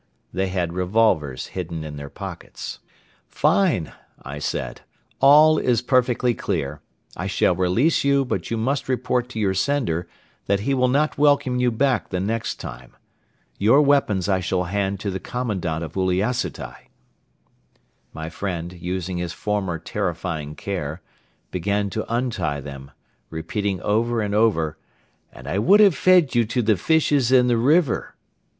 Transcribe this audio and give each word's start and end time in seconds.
They 0.33 0.47
had 0.47 0.73
revolvers 0.73 1.49
hidden 1.49 1.83
in 1.83 1.95
their 1.95 2.09
pockets. 2.09 2.79
"Fine!" 3.27 3.91
I 4.23 4.39
said. 4.39 4.81
"All 5.19 5.59
is 5.59 5.83
perfectly 5.83 6.33
clear. 6.33 6.81
I 7.15 7.27
shall 7.27 7.55
release 7.55 8.03
you 8.03 8.25
but 8.25 8.49
you 8.49 8.57
must 8.57 8.89
report 8.89 9.29
to 9.29 9.39
your 9.39 9.53
sender 9.53 10.09
that 10.47 10.61
he 10.61 10.73
will 10.73 10.87
not 10.87 11.19
welcome 11.19 11.59
you 11.59 11.69
back 11.69 12.09
the 12.09 12.19
next 12.19 12.55
time. 12.55 12.95
Your 13.59 13.79
weapons 13.79 14.27
I 14.27 14.39
shall 14.39 14.63
hand 14.63 14.99
to 15.01 15.11
the 15.11 15.19
Commandant 15.19 15.83
of 15.83 15.93
Uliassutai." 15.93 16.89
My 18.11 18.27
friend, 18.27 18.73
using 18.73 19.17
his 19.19 19.33
former 19.33 19.77
terrifying 19.77 20.55
care, 20.55 21.03
began 21.51 21.91
to 21.91 22.11
untie 22.11 22.59
them, 22.59 22.89
repeating 23.29 23.79
over 23.83 24.19
and 24.23 24.33
over: 24.33 24.79
"And 25.31 25.45
I 25.47 25.59
would 25.59 25.79
have 25.79 25.93
fed 25.93 26.33
you 26.33 26.43
to 26.45 26.63
the 26.63 26.75
fishes 26.75 27.31
in 27.31 27.45
the 27.45 27.57
river!" 27.57 28.15